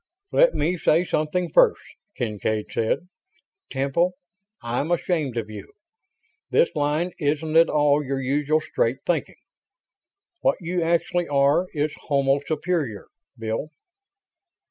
[0.31, 1.79] "Let me say something first,"
[2.15, 3.07] Kincaid said.
[3.69, 4.15] "Temple,
[4.63, 5.73] I'm ashamed of you.
[6.49, 9.37] This line isn't at all your usual straight thinking.
[10.39, 13.09] What you actually are is homo superior.
[13.37, 13.69] Bill?"